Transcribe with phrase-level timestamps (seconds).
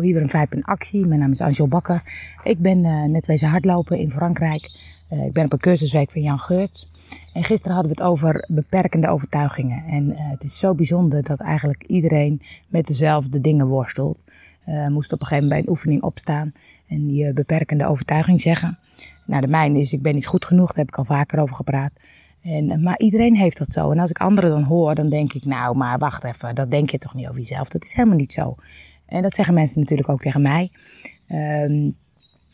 [0.00, 1.06] Hier een Vijp in actie.
[1.06, 2.02] Mijn naam is Angel Bakker.
[2.42, 4.70] Ik ben uh, net wezen hardlopen in Frankrijk.
[5.12, 6.88] Uh, ik ben op een cursusweek van Jan Geurts.
[7.32, 9.84] En gisteren hadden we het over beperkende overtuigingen.
[9.84, 14.18] En uh, het is zo bijzonder dat eigenlijk iedereen met dezelfde dingen worstelt.
[14.88, 16.52] moest op een gegeven moment bij een oefening opstaan
[16.88, 18.78] en je beperkende overtuiging zeggen.
[19.26, 21.56] Nou, de mijne is, ik ben niet goed genoeg, daar heb ik al vaker over
[21.56, 21.92] gepraat.
[22.42, 23.90] En, maar iedereen heeft dat zo.
[23.90, 26.90] En als ik anderen dan hoor, dan denk ik, nou, maar wacht even, dat denk
[26.90, 27.68] je toch niet over jezelf.
[27.68, 28.56] Dat is helemaal niet zo.
[29.08, 30.70] En dat zeggen mensen natuurlijk ook tegen mij.
[31.28, 31.96] Um,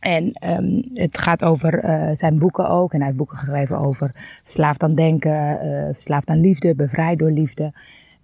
[0.00, 2.92] en um, het gaat over uh, zijn boeken ook.
[2.92, 4.10] En hij heeft boeken geschreven over
[4.44, 7.72] verslaafd aan denken, uh, verslaafd aan liefde, bevrijd door liefde.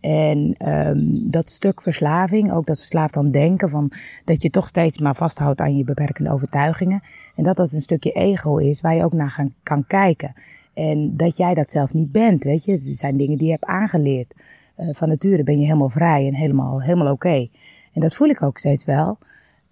[0.01, 3.93] En um, dat stuk verslaving, ook dat verslaafd aan denken, van
[4.25, 7.01] dat je toch steeds maar vasthoudt aan je beperkende overtuigingen.
[7.37, 10.33] En dat dat een stukje ego is waar je ook naar kan kijken.
[10.75, 12.73] En dat jij dat zelf niet bent, weet je.
[12.73, 14.35] Het zijn dingen die je hebt aangeleerd.
[14.79, 17.49] Uh, van nature ben je helemaal vrij en helemaal, helemaal oké.
[17.93, 19.18] En dat voel ik ook steeds wel.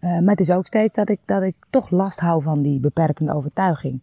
[0.00, 2.80] Uh, maar het is ook steeds dat ik, dat ik toch last hou van die
[2.80, 4.00] beperkende overtuiging.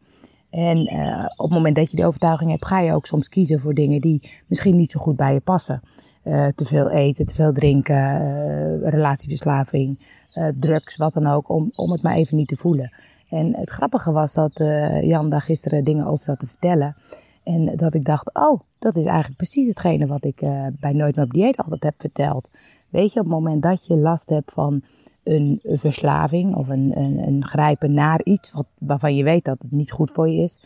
[0.50, 3.60] En uh, op het moment dat je die overtuiging hebt, ga je ook soms kiezen
[3.60, 5.82] voor dingen die misschien niet zo goed bij je passen.
[6.24, 10.00] Uh, te veel eten, te veel drinken, relatieverslaving,
[10.60, 12.94] drugs, wat dan ook, om, om het maar even niet te voelen.
[13.30, 14.52] En het grappige was dat
[15.02, 16.96] Jan daar gisteren dingen over zat te vertellen.
[17.48, 20.40] En dat ik dacht, oh, dat is eigenlijk precies hetgene wat ik
[20.80, 22.50] bij Nooit meer op dieet altijd heb verteld.
[22.90, 24.82] Weet je, op het moment dat je last hebt van
[25.24, 29.72] een verslaving of een, een, een grijpen naar iets wat, waarvan je weet dat het
[29.72, 30.60] niet goed voor je is.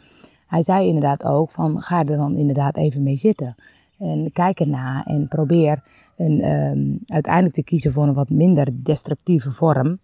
[0.47, 3.55] Hij zei inderdaad ook van ga er dan inderdaad even mee zitten.
[3.97, 5.83] En kijk erna en probeer
[6.17, 9.99] een, um, uiteindelijk te kiezen voor een wat minder destructieve vorm.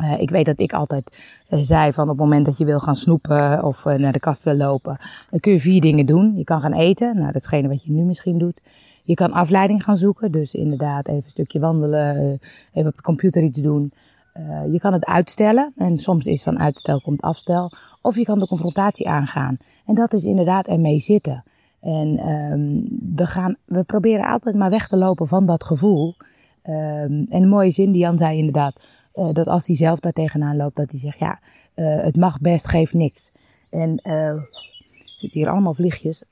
[0.00, 2.80] Uh, ik weet dat ik altijd uh, zei van op het moment dat je wil
[2.80, 4.98] gaan snoepen of uh, naar de kast wil lopen,
[5.30, 6.36] dan kun je vier dingen doen.
[6.36, 8.60] Je kan gaan eten, nou dat is hetgene wat je nu misschien doet.
[9.02, 12.38] Je kan afleiding gaan zoeken, dus inderdaad even een stukje wandelen,
[12.72, 13.92] even op de computer iets doen.
[14.72, 17.72] je kan het uitstellen en soms is van uitstel komt afstel.
[18.00, 19.56] Of je kan de confrontatie aangaan
[19.86, 21.44] en dat is inderdaad ermee zitten.
[21.80, 26.14] En um, we, gaan, we proberen altijd maar weg te lopen van dat gevoel.
[26.64, 28.80] Um, en een mooie zin die Jan zei inderdaad
[29.20, 31.38] uh, dat als hij zelf daar tegenaan loopt, dat hij zegt, ja,
[31.74, 33.38] uh, het mag best, geeft niks.
[33.70, 34.42] En uh,
[35.04, 36.22] zitten hier allemaal vliegjes.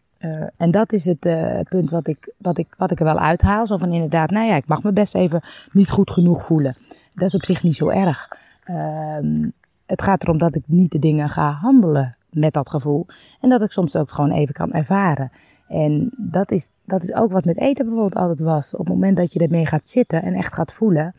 [0.57, 1.21] en dat is het
[1.69, 3.67] punt wat ik, wat, ik, wat ik er wel uithaal.
[3.67, 5.41] Zo van inderdaad, nou ja, ik mag me best even
[5.73, 6.77] niet goed genoeg voelen.
[7.15, 8.29] Dat is op zich niet zo erg.
[8.65, 9.49] Ehm,
[9.87, 13.07] het gaat erom dat ik niet de dingen ga handelen met dat gevoel.
[13.41, 15.31] En dat ik soms ook gewoon even kan ervaren.
[15.69, 18.73] En dat is, dat is ook wat met eten bijvoorbeeld altijd was.
[18.73, 21.15] Op het moment dat je ermee gaat zitten en echt gaat voelen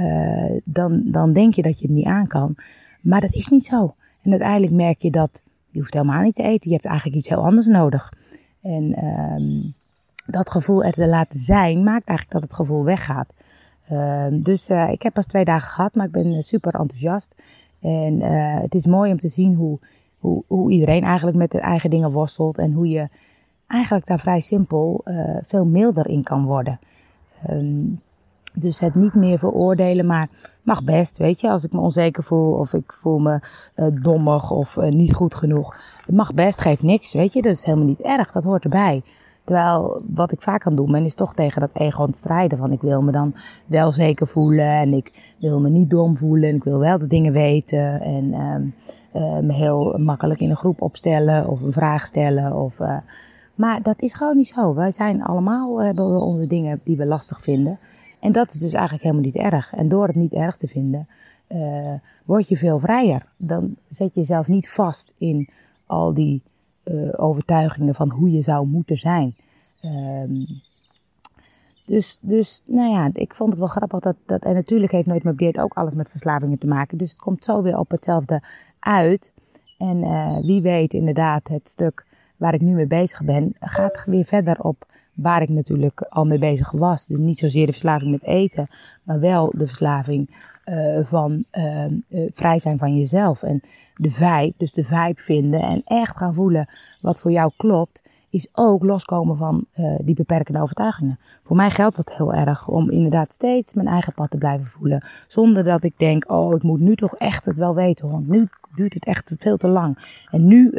[0.00, 2.56] uh, dan, dan denk je dat je het niet aan kan.
[3.00, 3.94] Maar dat is niet zo.
[4.22, 6.70] En uiteindelijk merk je dat je hoeft helemaal niet te eten.
[6.70, 8.12] Je hebt eigenlijk iets heel anders nodig.
[8.62, 9.74] En um,
[10.26, 13.32] dat gevoel er te laten zijn, maakt eigenlijk dat het gevoel weggaat.
[13.92, 17.34] Uh, dus uh, ik heb pas twee dagen gehad, maar ik ben super enthousiast.
[17.80, 18.20] En
[18.60, 19.78] het is mooi om te zien hoe,
[20.18, 22.58] hoe, hoe iedereen eigenlijk met de eigen dingen worstelt.
[22.58, 23.08] En hoe je
[23.66, 25.04] eigenlijk daar vrij simpel
[25.46, 26.78] veel milder in kan worden.
[27.50, 28.00] Um,
[28.52, 30.28] dus het niet meer veroordelen, maar
[30.62, 31.50] mag best, weet je.
[31.50, 33.40] Als ik me onzeker voel of ik voel me
[33.76, 35.76] uh, dommig of uh, niet goed genoeg.
[36.06, 37.42] Het mag best, geeft niks, weet je.
[37.42, 39.02] Dat is helemaal niet erg, dat hoort erbij.
[39.44, 42.58] Terwijl wat ik vaak kan doen ben, is toch tegen dat ego aan het strijden.
[42.58, 43.34] Van ik wil me dan
[43.66, 47.06] wel zeker voelen en ik wil me niet dom voelen en ik wil wel de
[47.06, 48.00] dingen weten.
[48.00, 48.24] En
[49.14, 52.56] uh, me heel makkelijk in een groep opstellen of een vraag stellen.
[52.56, 52.78] Of,
[53.54, 54.74] maar dat is gewoon niet zo.
[54.74, 57.78] Wij zijn allemaal, hebben we onze dingen die we lastig vinden.
[58.20, 59.72] En dat is dus eigenlijk helemaal niet erg.
[59.74, 61.08] En door het niet erg te vinden,
[61.48, 61.94] uh,
[62.24, 63.26] word je veel vrijer.
[63.36, 65.48] Dan zet je jezelf niet vast in
[65.86, 66.42] al die
[66.84, 69.36] uh, overtuigingen van hoe je zou moeten zijn.
[69.84, 70.46] Um,
[71.84, 75.24] dus, dus, nou ja, ik vond het wel grappig dat, dat en natuurlijk heeft Nooit
[75.24, 76.98] meer dieet ook alles met verslavingen te maken.
[76.98, 78.42] Dus het komt zo weer op hetzelfde
[78.80, 79.32] uit.
[79.78, 82.06] En uh, wie weet inderdaad het stuk
[82.40, 86.38] waar ik nu mee bezig ben, gaat weer verder op waar ik natuurlijk al mee
[86.38, 87.06] bezig was.
[87.06, 88.68] Dus niet zozeer de verslaving met eten,
[89.02, 91.84] maar wel de verslaving uh, van uh,
[92.32, 93.42] vrij zijn van jezelf.
[93.42, 93.60] En
[93.94, 96.68] de vibe, dus de vibe vinden en echt gaan voelen
[97.00, 99.66] wat voor jou klopt, is ook loskomen van
[100.04, 101.18] die beperkende overtuigingen.
[101.42, 105.04] Voor mij geldt dat heel erg om inderdaad steeds mijn eigen pad te blijven voelen.
[105.28, 108.48] Zonder dat ik denk, oh, ik moet nu toch echt het wel weten, want nu
[108.74, 110.22] duurt het echt veel te lang.
[110.30, 110.70] En nu,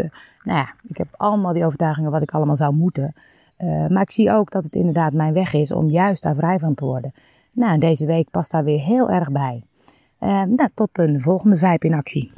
[0.44, 3.14] nou ja, ik heb allemaal die overtuigingen wat ik allemaal zou moeten.
[3.58, 6.60] Uh, maar ik zie ook dat het inderdaad mijn weg is om juist daar vrij
[6.60, 7.14] van te worden.
[7.54, 9.64] Nou, deze week past daar weer heel erg bij.
[10.20, 12.32] Uh, nou, tot een volgende Vijp in actie.